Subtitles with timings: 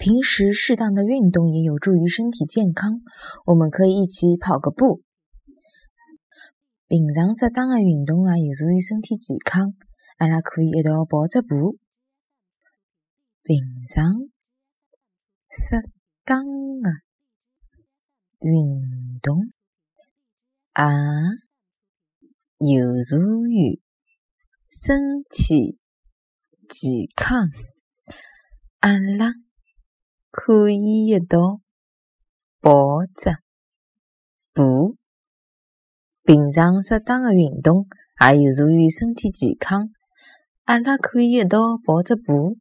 [0.00, 3.02] 平时适当的运动也有助于身体健康。
[3.44, 5.02] 我们可以一起跑个步。
[6.88, 9.74] 平常适当的运动也有助于身体健康。
[10.16, 11.76] 阿拉可以一道跑只步。
[13.42, 14.30] 平常
[15.50, 15.90] 适
[16.24, 16.90] 当的
[18.40, 19.52] 运动
[22.56, 23.82] 也有助于
[24.66, 24.98] 身
[25.28, 25.78] 体
[26.70, 27.50] 健康。
[28.78, 29.34] 阿拉
[30.42, 31.60] 可以一道
[32.62, 33.40] 跑着
[34.54, 34.96] 步。
[36.22, 37.86] 平常适当的运动
[38.18, 39.90] 也有助于身体健康。
[40.64, 42.56] 阿拉可以一道跑着步。